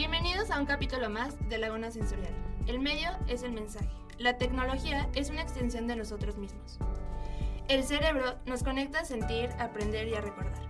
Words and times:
Bienvenidos 0.00 0.50
a 0.50 0.58
un 0.58 0.64
capítulo 0.64 1.10
más 1.10 1.36
de 1.50 1.58
Laguna 1.58 1.90
Sensorial. 1.90 2.32
El 2.66 2.80
medio 2.80 3.10
es 3.28 3.42
el 3.42 3.52
mensaje. 3.52 3.90
La 4.16 4.38
tecnología 4.38 5.10
es 5.14 5.28
una 5.28 5.42
extensión 5.42 5.86
de 5.86 5.94
nosotros 5.94 6.38
mismos. 6.38 6.78
El 7.68 7.84
cerebro 7.84 8.36
nos 8.46 8.62
conecta 8.62 9.00
a 9.00 9.04
sentir, 9.04 9.50
aprender 9.58 10.08
y 10.08 10.14
a 10.14 10.22
recordar. 10.22 10.62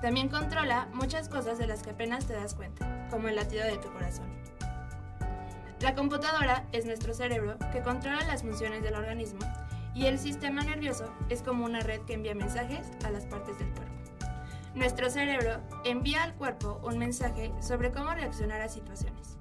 También 0.00 0.30
controla 0.30 0.88
muchas 0.94 1.28
cosas 1.28 1.58
de 1.58 1.66
las 1.66 1.82
que 1.82 1.90
apenas 1.90 2.26
te 2.26 2.32
das 2.32 2.54
cuenta, 2.54 3.06
como 3.10 3.28
el 3.28 3.36
latido 3.36 3.66
de 3.66 3.76
tu 3.76 3.92
corazón. 3.92 4.32
La 5.80 5.94
computadora 5.94 6.66
es 6.72 6.86
nuestro 6.86 7.12
cerebro 7.12 7.58
que 7.72 7.82
controla 7.82 8.24
las 8.26 8.40
funciones 8.40 8.82
del 8.82 8.94
organismo 8.94 9.40
y 9.94 10.06
el 10.06 10.18
sistema 10.18 10.62
nervioso 10.62 11.12
es 11.28 11.42
como 11.42 11.66
una 11.66 11.80
red 11.80 12.00
que 12.06 12.14
envía 12.14 12.34
mensajes 12.34 12.88
a 13.04 13.10
las 13.10 13.26
partes 13.26 13.58
del 13.58 13.68
cuerpo. 13.74 14.09
Nuestro 14.74 15.10
cerebro 15.10 15.60
envía 15.84 16.22
al 16.22 16.34
cuerpo 16.34 16.80
un 16.84 16.96
mensaje 16.96 17.52
sobre 17.60 17.90
cómo 17.90 18.14
reaccionar 18.14 18.60
a 18.60 18.68
situaciones. 18.68 19.36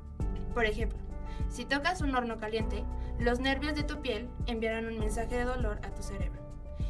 Por 0.55 0.65
ejemplo, 0.65 0.97
si 1.49 1.65
tocas 1.65 2.01
un 2.01 2.15
horno 2.15 2.39
caliente, 2.39 2.83
los 3.19 3.39
nervios 3.39 3.75
de 3.75 3.83
tu 3.83 4.01
piel 4.01 4.27
enviarán 4.47 4.87
un 4.87 4.97
mensaje 4.97 5.37
de 5.37 5.45
dolor 5.45 5.79
a 5.83 5.93
tu 5.93 6.01
cerebro. 6.01 6.41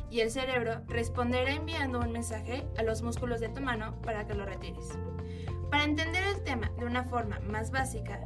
Y 0.09 0.21
el 0.21 0.31
cerebro 0.31 0.81
responderá 0.87 1.51
enviando 1.51 1.99
un 1.99 2.13
mensaje 2.13 2.65
a 2.77 2.83
los 2.83 3.01
músculos 3.01 3.41
de 3.41 3.49
tu 3.49 3.61
mano 3.61 3.99
para 4.01 4.25
que 4.25 4.33
lo 4.33 4.45
retires. 4.45 4.87
Para 5.69 5.83
entender 5.83 6.23
el 6.23 6.41
tema 6.43 6.71
de 6.79 6.85
una 6.85 7.03
forma 7.03 7.39
más 7.41 7.71
básica, 7.71 8.21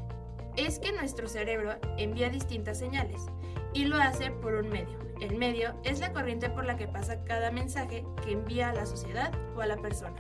es 0.56 0.78
que 0.78 0.92
nuestro 0.92 1.28
cerebro 1.28 1.76
envía 1.98 2.30
distintas 2.30 2.78
señales 2.78 3.26
y 3.74 3.86
lo 3.86 3.98
hace 3.98 4.32
por 4.32 4.56
un 4.56 4.70
medio. 4.70 4.98
El 5.20 5.38
medio 5.38 5.74
es 5.84 6.00
la 6.00 6.12
corriente 6.12 6.50
por 6.50 6.66
la 6.66 6.78
que 6.78 6.88
pasa 6.88 7.24
cada 7.24 7.52
mensaje 7.52 8.06
que 8.24 8.34
envía 8.34 8.70
a 8.70 8.74
la 8.74 8.86
sociedad 8.86 9.32
o 9.56 9.62
a 9.62 9.68
la 9.68 9.78
persona. 9.78 10.16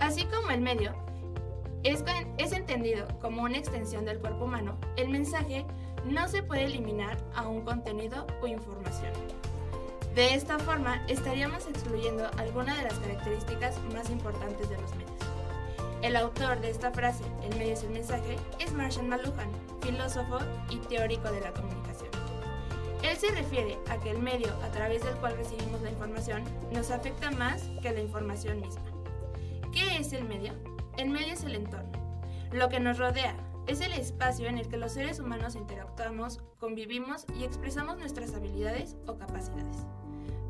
Así 0.00 0.24
como 0.26 0.50
el 0.50 0.60
medio 0.60 0.94
es, 1.82 2.52
entendido 2.52 3.06
como 3.20 3.42
una 3.42 3.56
extensión 3.56 4.04
del 4.04 4.18
cuerpo 4.18 4.44
humano, 4.44 4.78
el 4.96 5.08
mensaje 5.08 5.64
no 6.04 6.28
se 6.28 6.42
puede 6.42 6.64
eliminar 6.64 7.16
a 7.34 7.48
un 7.48 7.62
contenido 7.62 8.26
o 8.42 8.46
información. 8.46 9.12
De 10.14 10.34
esta 10.34 10.58
forma, 10.58 11.04
estaríamos 11.06 11.66
excluyendo 11.66 12.28
algunas 12.36 12.76
de 12.76 12.84
las 12.84 12.98
características 12.98 13.78
más 13.94 14.10
importantes 14.10 14.68
de 14.68 14.76
los 14.76 14.94
medios. 14.94 15.10
El 16.02 16.16
autor 16.16 16.60
de 16.60 16.70
esta 16.70 16.90
frase, 16.90 17.24
el 17.42 17.56
medio 17.56 17.74
es 17.74 17.84
el 17.84 17.90
mensaje, 17.90 18.36
es 18.58 18.72
Marshall 18.72 19.06
McLuhan, 19.06 19.50
filósofo 19.82 20.38
y 20.70 20.76
teórico 20.78 21.30
de 21.30 21.40
la 21.40 21.52
comunicación. 21.52 22.09
Él 23.02 23.16
se 23.16 23.30
refiere 23.30 23.78
a 23.88 23.98
que 23.98 24.10
el 24.10 24.18
medio 24.18 24.52
a 24.62 24.70
través 24.70 25.02
del 25.04 25.14
cual 25.16 25.36
recibimos 25.36 25.80
la 25.82 25.90
información 25.90 26.44
nos 26.72 26.90
afecta 26.90 27.30
más 27.30 27.62
que 27.82 27.92
la 27.92 28.00
información 28.00 28.60
misma. 28.60 28.82
¿Qué 29.72 29.96
es 29.96 30.12
el 30.12 30.24
medio? 30.24 30.52
El 30.98 31.08
medio 31.08 31.32
es 31.32 31.44
el 31.44 31.54
entorno, 31.54 31.92
lo 32.52 32.68
que 32.68 32.80
nos 32.80 32.98
rodea, 32.98 33.34
es 33.66 33.80
el 33.80 33.92
espacio 33.92 34.48
en 34.48 34.58
el 34.58 34.68
que 34.68 34.76
los 34.76 34.92
seres 34.92 35.20
humanos 35.20 35.54
interactuamos, 35.54 36.40
convivimos 36.58 37.24
y 37.38 37.44
expresamos 37.44 37.98
nuestras 37.98 38.34
habilidades 38.34 38.96
o 39.06 39.16
capacidades. 39.16 39.86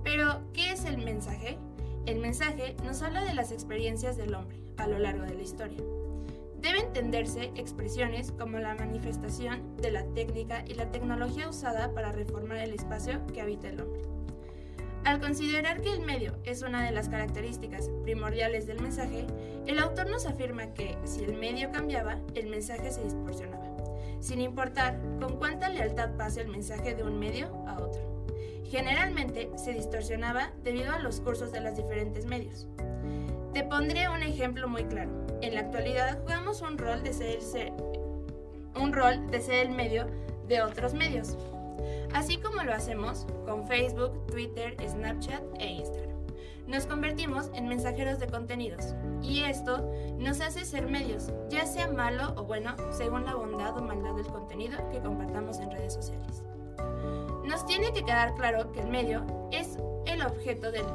Pero, 0.03 0.41
¿qué 0.53 0.73
es 0.73 0.85
el 0.87 0.99
mensaje? 0.99 1.59
El 2.07 2.19
mensaje 2.19 2.75
nos 2.83 3.03
habla 3.03 3.23
de 3.23 3.35
las 3.35 3.53
experiencias 3.53 4.17
del 4.17 4.35
hombre 4.35 4.63
a 4.79 4.87
lo 4.87 4.99
largo 4.99 5.25
de 5.25 5.35
la 5.35 5.43
historia. 5.43 5.79
Debe 6.61 6.81
entenderse 6.81 7.53
expresiones 7.57 8.33
como 8.33 8.59
la 8.59 8.75
manifestación 8.75 9.77
de 9.79 9.91
la 9.91 10.05
técnica 10.15 10.63
y 10.67 10.75
la 10.75 10.91
tecnología 10.93 11.49
usada 11.49 11.95
para 11.95 12.13
reformar 12.13 12.59
el 12.59 12.75
espacio 12.75 13.27
que 13.33 13.41
habita 13.41 13.69
el 13.69 13.81
hombre. 13.81 14.03
Al 15.05 15.21
considerar 15.21 15.81
que 15.81 15.91
el 15.91 16.01
medio 16.01 16.37
es 16.45 16.61
una 16.61 16.85
de 16.85 16.91
las 16.91 17.09
características 17.09 17.91
primordiales 18.03 18.67
del 18.67 18.83
mensaje, 18.83 19.27
el 19.67 19.79
autor 19.79 20.11
nos 20.11 20.27
afirma 20.27 20.75
que 20.75 20.99
si 21.05 21.25
el 21.25 21.33
medio 21.33 21.73
cambiaba, 21.73 22.19
el 22.35 22.49
mensaje 22.49 22.91
se 22.91 23.05
distorsionaba, 23.05 23.77
sin 24.21 24.43
importar 24.43 25.01
con 25.19 25.39
cuánta 25.39 25.71
lealtad 25.71 26.11
pase 26.19 26.43
el 26.43 26.49
mensaje 26.49 26.95
de 26.95 27.05
un 27.05 27.19
medio 27.19 27.47
a 27.67 27.81
otro. 27.81 28.03
Generalmente 28.67 29.51
se 29.57 29.73
distorsionaba 29.73 30.53
debido 30.63 30.93
a 30.93 30.99
los 30.99 31.21
cursos 31.21 31.51
de 31.53 31.63
los 31.63 31.75
diferentes 31.75 32.27
medios. 32.27 32.69
Te 33.53 33.65
pondré 33.65 34.09
un 34.09 34.23
ejemplo 34.23 34.69
muy 34.69 34.85
claro. 34.85 35.11
En 35.43 35.55
la 35.55 35.63
actualidad 35.63 36.21
jugamos 36.23 36.63
un 36.63 36.79
rol 36.79 37.03
de 37.03 37.13
ser 37.13 37.39
el, 37.57 37.73
un 38.81 38.93
rol 38.93 39.29
de 39.31 39.41
ser 39.41 39.67
el 39.67 39.73
medio 39.75 40.07
de 40.47 40.63
otros 40.63 40.95
medios, 40.95 41.37
así 42.15 42.37
como 42.37 42.63
lo 42.63 42.73
hacemos 42.73 43.27
con 43.47 43.67
Facebook, 43.67 44.27
Twitter, 44.27 44.77
Snapchat 44.89 45.43
e 45.59 45.67
Instagram. 45.67 46.17
Nos 46.69 46.87
convertimos 46.87 47.51
en 47.55 47.67
mensajeros 47.67 48.21
de 48.21 48.29
contenidos 48.29 48.95
y 49.21 49.41
esto 49.41 49.93
nos 50.19 50.41
hace 50.41 50.65
ser 50.65 50.87
medios, 50.87 51.33
ya 51.49 51.67
sea 51.67 51.89
malo 51.91 52.33
o 52.37 52.45
bueno, 52.45 52.77
según 52.93 53.25
la 53.25 53.35
bondad 53.35 53.77
o 53.77 53.83
maldad 53.83 54.15
del 54.15 54.29
contenido 54.29 54.79
que 54.91 55.01
compartamos 55.01 55.59
en 55.59 55.73
redes 55.73 55.95
sociales. 55.95 56.45
Nos 57.45 57.67
tiene 57.67 57.93
que 57.93 58.05
quedar 58.05 58.35
claro 58.37 58.71
que 58.71 58.81
el 58.81 58.89
medio 58.89 59.25
es 59.51 59.77
el 60.07 60.23
objeto 60.23 60.71
del, 60.71 60.87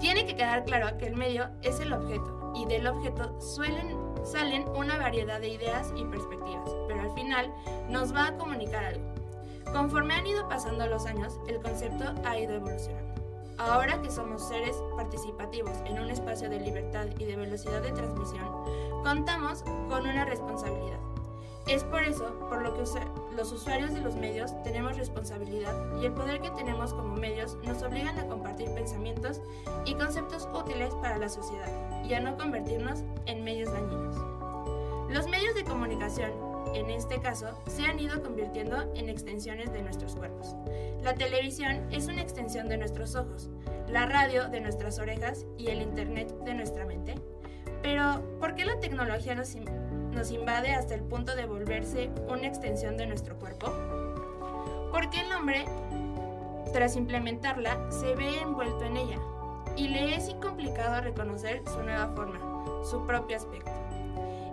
Tiene 0.00 0.26
que 0.26 0.36
quedar 0.36 0.64
claro 0.64 0.96
que 0.96 1.06
el 1.06 1.16
medio 1.16 1.48
es 1.62 1.80
el 1.80 1.92
objeto 1.92 2.52
y 2.54 2.66
del 2.66 2.86
objeto 2.86 3.40
suelen, 3.40 3.96
salen 4.24 4.68
una 4.68 4.96
variedad 4.96 5.40
de 5.40 5.48
ideas 5.48 5.92
y 5.96 6.04
perspectivas, 6.04 6.70
pero 6.86 7.00
al 7.00 7.10
final 7.12 7.52
nos 7.88 8.14
va 8.14 8.28
a 8.28 8.36
comunicar 8.36 8.84
algo. 8.84 9.04
Conforme 9.72 10.14
han 10.14 10.26
ido 10.26 10.48
pasando 10.48 10.86
los 10.86 11.04
años, 11.06 11.38
el 11.48 11.60
concepto 11.60 12.04
ha 12.24 12.38
ido 12.38 12.54
evolucionando. 12.54 13.08
Ahora 13.58 14.00
que 14.00 14.10
somos 14.10 14.46
seres 14.46 14.76
participativos 14.96 15.76
en 15.84 15.98
un 15.98 16.10
espacio 16.10 16.48
de 16.48 16.60
libertad 16.60 17.06
y 17.18 17.24
de 17.24 17.36
velocidad 17.36 17.82
de 17.82 17.90
transmisión, 17.90 18.48
contamos 19.02 19.62
con 19.88 20.06
una 20.06 20.24
responsabilidad 20.24 20.98
es 21.68 21.84
por 21.84 22.02
eso 22.02 22.34
por 22.48 22.62
lo 22.62 22.74
que 22.74 22.84
los 23.36 23.52
usuarios 23.52 23.92
de 23.92 24.00
los 24.00 24.16
medios 24.16 24.50
tenemos 24.62 24.96
responsabilidad 24.96 25.74
y 26.00 26.06
el 26.06 26.12
poder 26.12 26.40
que 26.40 26.50
tenemos 26.50 26.94
como 26.94 27.14
medios 27.14 27.58
nos 27.62 27.82
obligan 27.82 28.18
a 28.18 28.26
compartir 28.26 28.70
pensamientos 28.70 29.42
y 29.84 29.94
conceptos 29.94 30.48
útiles 30.54 30.94
para 30.94 31.18
la 31.18 31.28
sociedad 31.28 32.02
y 32.04 32.14
a 32.14 32.20
no 32.20 32.36
convertirnos 32.36 33.04
en 33.26 33.44
medios 33.44 33.70
dañinos. 33.70 34.16
Los 35.10 35.28
medios 35.28 35.54
de 35.54 35.64
comunicación, 35.64 36.32
en 36.74 36.90
este 36.90 37.20
caso, 37.20 37.48
se 37.66 37.84
han 37.84 38.00
ido 38.00 38.22
convirtiendo 38.22 38.90
en 38.94 39.08
extensiones 39.08 39.72
de 39.72 39.82
nuestros 39.82 40.16
cuerpos. 40.16 40.56
La 41.02 41.14
televisión 41.14 41.86
es 41.90 42.08
una 42.08 42.22
extensión 42.22 42.68
de 42.68 42.78
nuestros 42.78 43.14
ojos, 43.14 43.50
la 43.88 44.06
radio 44.06 44.48
de 44.48 44.60
nuestras 44.60 44.98
orejas 44.98 45.46
y 45.58 45.68
el 45.68 45.82
Internet 45.82 46.34
de 46.44 46.54
nuestra 46.54 46.84
mente. 46.86 47.14
Pero, 47.82 48.22
¿por 48.40 48.54
qué 48.54 48.64
la 48.64 48.80
tecnología 48.80 49.34
nos 49.34 49.54
nos 50.12 50.30
invade 50.30 50.70
hasta 50.70 50.94
el 50.94 51.02
punto 51.02 51.34
de 51.34 51.46
volverse 51.46 52.10
una 52.28 52.46
extensión 52.46 52.96
de 52.96 53.06
nuestro 53.06 53.36
cuerpo? 53.36 53.72
Porque 54.92 55.20
el 55.20 55.32
hombre, 55.32 55.64
tras 56.72 56.96
implementarla, 56.96 57.90
se 57.90 58.14
ve 58.14 58.40
envuelto 58.40 58.84
en 58.84 58.96
ella 58.96 59.18
y 59.76 59.88
le 59.88 60.14
es 60.14 60.28
incomplicado 60.28 61.00
reconocer 61.00 61.62
su 61.66 61.82
nueva 61.82 62.08
forma, 62.08 62.40
su 62.84 63.06
propio 63.06 63.36
aspecto. 63.36 63.70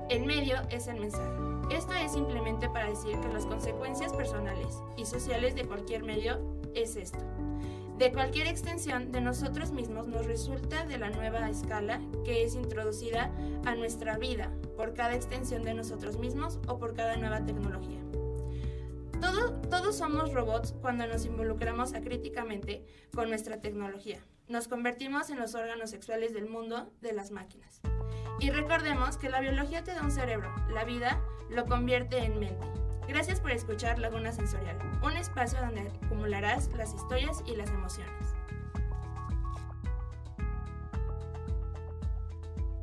El 0.10 0.26
medio 0.26 0.58
es 0.70 0.88
el 0.88 1.00
mensaje. 1.00 1.34
Esto 1.72 1.94
es 1.94 2.12
simplemente 2.12 2.70
para 2.70 2.90
decir 2.90 3.20
que 3.20 3.34
las 3.34 3.46
consecuencias 3.46 4.14
personales 4.14 4.80
y 4.98 5.06
sociales 5.06 5.56
de 5.56 5.66
cualquier 5.66 6.04
medio 6.04 6.40
es 6.76 6.96
esto 6.96 7.20
de 7.98 8.12
cualquier 8.12 8.48
extensión 8.48 9.12
de 9.12 9.22
nosotros 9.22 9.72
mismos 9.72 10.08
nos 10.08 10.26
resulta 10.26 10.86
de 10.86 10.98
la 10.98 11.10
nueva 11.10 11.50
escala 11.50 12.02
que 12.26 12.44
es 12.44 12.56
introducida 12.56 13.32
a 13.66 13.76
nuestra 13.76 14.18
vida 14.18 14.52
por 14.76 14.94
cada 14.94 15.16
extensión 15.16 15.64
de 15.64 15.74
nosotros 15.74 16.18
mismos 16.18 16.60
o 16.68 16.78
por 16.78 16.96
cada 16.96 17.16
nueva 17.18 17.46
tecnología. 17.46 18.02
todos 19.70 19.98
somos 19.98 20.34
robots 20.34 20.74
cuando 20.82 21.08
nos 21.08 21.26
involucramos 21.26 21.94
acríticamente 21.94 22.86
con 23.14 23.30
nuestra 23.30 23.62
tecnología. 23.62 24.20
Nos 24.48 24.68
convertimos 24.68 25.30
en 25.30 25.40
los 25.40 25.56
órganos 25.56 25.90
sexuales 25.90 26.34
del 26.34 26.48
mundo 26.48 26.92
de 27.02 27.14
las 27.14 27.32
máquinas. 27.32 27.82
Y 28.40 28.52
recordemos 28.52 29.18
que 29.18 29.30
la 29.30 29.42
biología 29.42 29.84
te 29.84 29.94
da 29.94 30.04
un 30.04 30.12
cerebro, 30.12 30.54
la 30.72 30.84
vida 30.84 31.22
lo 31.50 31.66
convierte 31.66 32.18
en 32.18 32.40
mente. 32.40 32.68
Gracias 33.08 33.40
por 33.40 33.52
escuchar 33.52 34.00
Laguna 34.00 34.32
Sensorial, 34.32 34.78
un 35.04 35.16
espacio 35.18 35.60
donde 35.60 35.92
acumularás 36.04 36.70
las 36.74 36.94
historias 36.94 37.44
y 37.46 37.56
las 37.56 37.70
emociones. 37.70 38.36